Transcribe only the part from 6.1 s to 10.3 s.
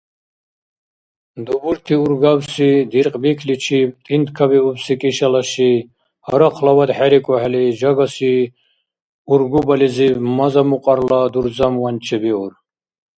гьарахълавад хӏерикӏухӏели, жагаси ургубализиб